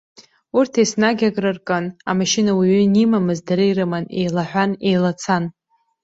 [0.57, 5.43] Урҭ еснагь акры ркын, амашьына уаҩы ианимамыз дара ирыман, еилаҳәан, еилацан.